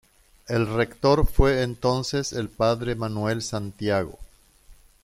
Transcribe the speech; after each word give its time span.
El 0.47 0.65
rector 0.65 1.27
fue 1.27 1.61
entonces 1.61 2.33
el 2.33 2.49
P. 2.49 2.95
Manuel 2.95 3.43
Santiago. 3.43 4.17